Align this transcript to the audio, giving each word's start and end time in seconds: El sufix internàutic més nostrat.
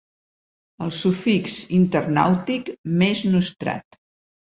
El 0.85 0.93
sufix 1.01 1.59
internàutic 1.81 2.75
més 3.01 3.25
nostrat. 3.39 4.05